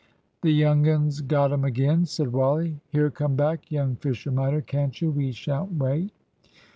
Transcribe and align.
"The 0.41 0.49
young 0.49 0.87
un's 0.87 1.21
got 1.21 1.53
'em 1.53 1.63
again," 1.63 2.07
said 2.07 2.33
Wally. 2.33 2.79
"Here, 2.89 3.11
come 3.11 3.35
back, 3.35 3.69
young 3.71 3.97
Fisher 3.97 4.31
minor, 4.31 4.61
can't 4.61 4.99
you? 4.99 5.11
We 5.11 5.31
shan't 5.31 5.73
wait." 5.77 6.11